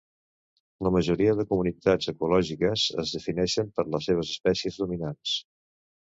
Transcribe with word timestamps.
La 0.85 0.91
majoria 0.95 1.35
de 1.39 1.45
comunitats 1.51 2.09
ecològiques 2.13 2.87
es 3.05 3.13
defineixen 3.19 3.71
per 3.77 3.87
les 3.93 4.09
seves 4.11 4.35
espècies 4.39 4.83
dominants. 4.87 5.37